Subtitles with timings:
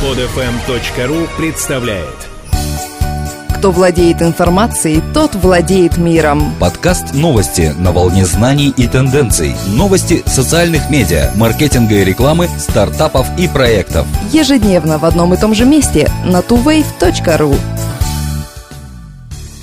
[0.00, 2.16] Подфм.ру представляет
[3.58, 6.54] Кто владеет информацией, тот владеет миром.
[6.58, 9.54] Подкаст новости на волне знаний и тенденций.
[9.66, 14.06] Новости социальных медиа, маркетинга и рекламы, стартапов и проектов.
[14.32, 17.54] Ежедневно в одном и том же месте на tuwave.ru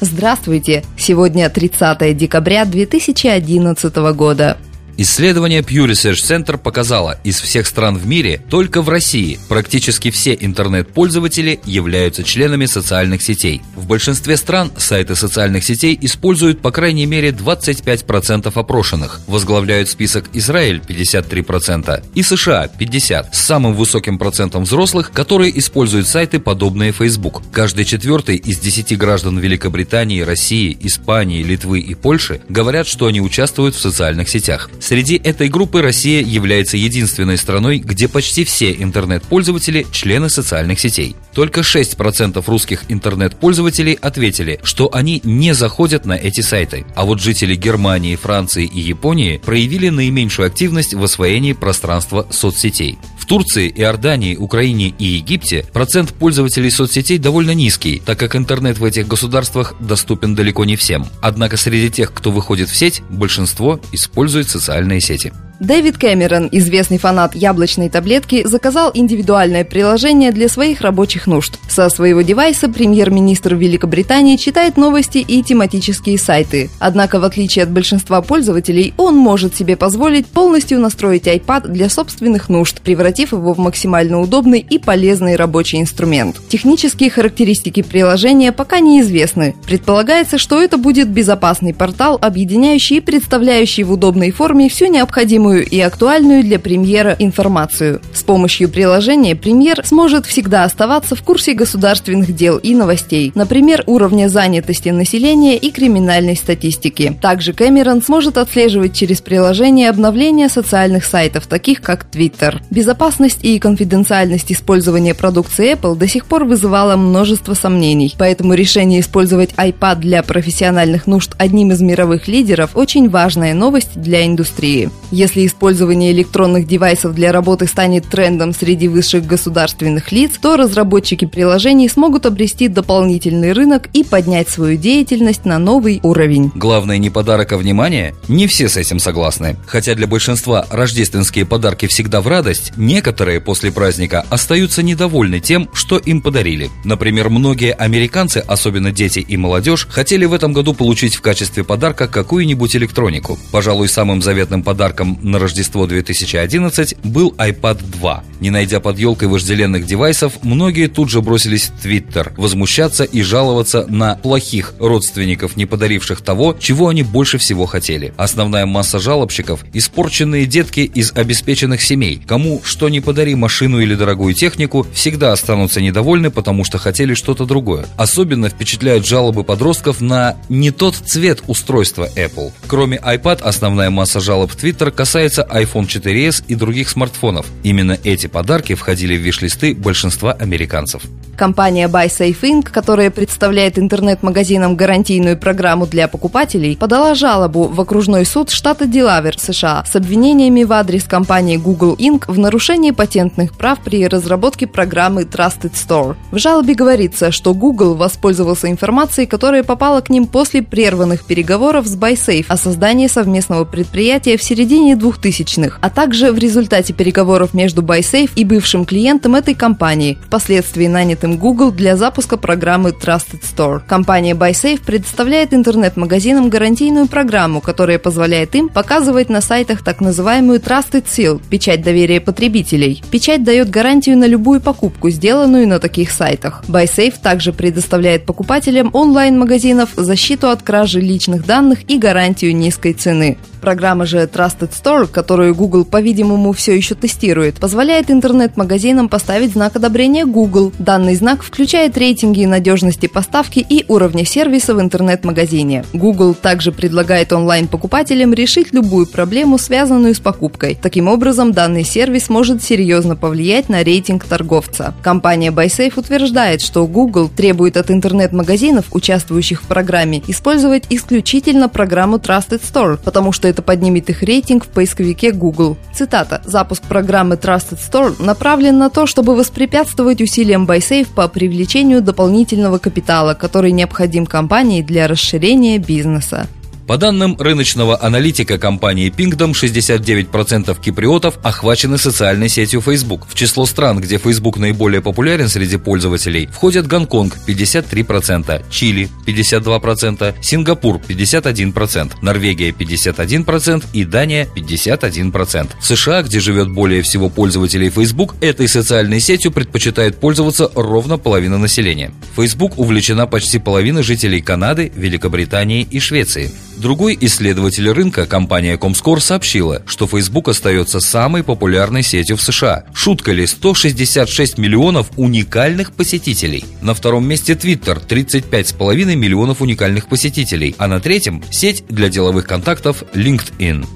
[0.00, 0.82] Здравствуйте!
[0.96, 4.56] Сегодня 30 декабря 2011 года.
[5.02, 10.38] Исследование Pew Research Center показало, из всех стран в мире только в России практически все
[10.40, 13.62] интернет-пользователи являются членами социальных сетей.
[13.74, 19.22] В большинстве стран сайты социальных сетей используют по крайней мере 25% опрошенных.
[19.26, 26.38] Возглавляют список Израиль 53% и США 50% с самым высоким процентом взрослых, которые используют сайты,
[26.38, 27.42] подобные Facebook.
[27.50, 33.74] Каждый четвертый из 10 граждан Великобритании, России, Испании, Литвы и Польши говорят, что они участвуют
[33.74, 34.70] в социальных сетях.
[34.92, 41.16] Среди этой группы Россия является единственной страной, где почти все интернет-пользователи– члены социальных сетей.
[41.32, 46.84] Только 6% русских интернет-пользователей ответили, что они не заходят на эти сайты.
[46.94, 52.98] А вот жители Германии, Франции и Японии проявили наименьшую активность в освоении пространства соцсетей.
[53.18, 58.84] В Турции, Иордании, Украине и Египте процент пользователей соцсетей довольно низкий, так как интернет в
[58.84, 61.06] этих государствах доступен далеко не всем.
[61.22, 65.32] Однако среди тех, кто выходит в сеть, большинство использует социальные сети.
[65.62, 71.56] Дэвид Кэмерон, известный фанат яблочной таблетки, заказал индивидуальное приложение для своих рабочих нужд.
[71.68, 76.68] Со своего девайса премьер-министр Великобритании читает новости и тематические сайты.
[76.80, 82.48] Однако, в отличие от большинства пользователей, он может себе позволить полностью настроить iPad для собственных
[82.48, 86.40] нужд, превратив его в максимально удобный и полезный рабочий инструмент.
[86.48, 89.54] Технические характеристики приложения пока неизвестны.
[89.64, 95.66] Предполагается, что это будет безопасный портал, объединяющий и представляющий в удобной форме всю необходимую необходимую
[95.66, 98.00] и актуальную для премьера информацию.
[98.14, 104.28] С помощью приложения премьер сможет всегда оставаться в курсе государственных дел и новостей, например, уровня
[104.28, 107.16] занятости населения и криминальной статистики.
[107.20, 112.60] Также Кэмерон сможет отслеживать через приложение обновления социальных сайтов, таких как Twitter.
[112.70, 119.50] Безопасность и конфиденциальность использования продукции Apple до сих пор вызывала множество сомнений, поэтому решение использовать
[119.52, 124.90] iPad для профессиональных нужд одним из мировых лидеров очень важная новость для индустрии.
[125.10, 131.88] Если использование электронных девайсов для работы станет трендом среди высших государственных лиц, то разработчики приложений
[131.88, 136.52] смогут обрести дополнительный рынок и поднять свою деятельность на новый уровень.
[136.54, 138.14] Главное не подарок, а внимание?
[138.28, 139.56] Не все с этим согласны.
[139.66, 145.98] Хотя для большинства рождественские подарки всегда в радость, некоторые после праздника остаются недовольны тем, что
[145.98, 146.70] им подарили.
[146.84, 152.08] Например, многие американцы, особенно дети и молодежь, хотели в этом году получить в качестве подарка
[152.08, 153.38] какую-нибудь электронику.
[153.50, 158.24] Пожалуй, самым заветным подарком на Рождество 2011 был iPad 2.
[158.40, 163.86] Не найдя под елкой вожделенных девайсов, многие тут же бросились в Twitter, возмущаться и жаловаться
[163.88, 168.12] на плохих родственников, не подаривших того, чего они больше всего хотели.
[168.16, 172.20] Основная масса жалобщиков– испорченные детки из обеспеченных семей.
[172.26, 177.44] Кому что не подари машину или дорогую технику, всегда останутся недовольны, потому что хотели что-то
[177.44, 177.86] другое.
[177.96, 182.52] Особенно впечатляют жалобы подростков на не тот цвет устройства Apple.
[182.66, 187.44] Кроме iPad, основная масса жалоб в Twitter касается касается iPhone 4s и других смартфонов.
[187.62, 191.02] Именно эти подарки входили в виш-листы большинства американцев.
[191.36, 198.50] Компания BuySafe Inc., которая представляет интернет-магазинам гарантийную программу для покупателей, подала жалобу в окружной суд
[198.50, 202.24] штата Делавер, США, с обвинениями в адрес компании Google Inc.
[202.28, 206.16] в нарушении патентных прав при разработке программы Trusted Store.
[206.30, 211.96] В жалобе говорится, что Google воспользовался информацией, которая попала к ним после прерванных переговоров с
[211.96, 218.30] BuySafe о создании совместного предприятия в середине 2000-х, а также в результате переговоров между BuySafe
[218.34, 223.80] и бывшим клиентом этой компании, впоследствии нанятым Google для запуска программы Trusted Store.
[223.86, 231.04] Компания BuySafe предоставляет интернет-магазинам гарантийную программу, которая позволяет им показывать на сайтах так называемую Trusted
[231.04, 233.02] Seal– печать доверия потребителей.
[233.10, 236.64] Печать дает гарантию на любую покупку, сделанную на таких сайтах.
[236.68, 243.38] BuySafe также предоставляет покупателям онлайн-магазинов защиту от кражи личных данных и гарантию низкой цены.
[243.60, 250.26] Программа же Trusted Store, которую Google, по-видимому, все еще тестирует, позволяет интернет-магазинам поставить знак одобрения
[250.26, 250.72] Google.
[250.80, 255.84] Данный Данный знак включает рейтинги надежности поставки и уровня сервиса в интернет-магазине.
[255.92, 260.78] Google также предлагает онлайн-покупателям решить любую проблему, связанную с покупкой.
[260.80, 264.94] Таким образом, данный сервис может серьезно повлиять на рейтинг торговца.
[265.02, 272.62] Компания BuySafe утверждает, что Google требует от интернет-магазинов, участвующих в программе, использовать исключительно программу Trusted
[272.62, 275.76] Store, потому что это поднимет их рейтинг в поисковике Google.
[275.92, 276.40] Цитата.
[276.46, 283.34] «Запуск программы Trusted Store направлен на то, чтобы воспрепятствовать усилиям BuySafe по привлечению дополнительного капитала,
[283.34, 286.48] который необходим компании для расширения бизнеса.
[286.86, 293.26] По данным рыночного аналитика компании Pingdom, 69% киприотов охвачены социальной сетью Facebook.
[293.28, 300.96] В число стран, где Facebook наиболее популярен среди пользователей, входят Гонконг 53%, Чили 52%, Сингапур
[300.96, 305.70] 51%, Норвегия 51% и Дания 51%.
[305.80, 311.58] В США, где живет более всего пользователей Facebook, этой социальной сетью предпочитает пользоваться ровно половина
[311.58, 312.12] населения.
[312.34, 316.50] Facebook увлечена почти половина жителей Канады, Великобритании и Швеции.
[316.82, 322.86] Другой исследователь рынка, компания Comscore, сообщила, что Facebook остается самой популярной сетью в США.
[322.92, 326.64] Шутка ли 166 миллионов уникальных посетителей.
[326.80, 333.04] На втором месте Twitter 35,5 миллионов уникальных посетителей, а на третьем сеть для деловых контактов
[333.14, 333.86] LinkedIn.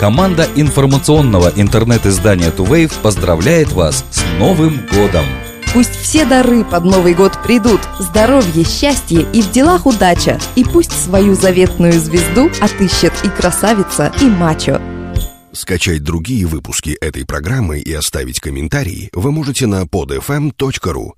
[0.00, 5.26] Команда информационного интернет-издания Tuwave поздравляет вас с Новым годом!
[5.74, 10.40] Пусть все дары под Новый год придут, здоровье, счастье и в делах удача.
[10.56, 14.80] И пусть свою заветную звезду отыщет и красавица, и мачо.
[15.52, 21.12] Скачать другие выпуски этой программы и оставить комментарии вы можете на podfm.ru.